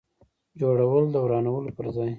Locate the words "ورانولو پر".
1.23-1.85